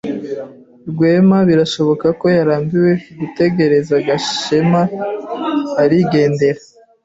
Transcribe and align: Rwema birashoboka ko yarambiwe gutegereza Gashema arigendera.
Rwema 0.89 1.37
birashoboka 1.47 2.07
ko 2.19 2.25
yarambiwe 2.37 2.91
gutegereza 3.19 3.95
Gashema 4.07 4.81
arigendera. 5.81 6.61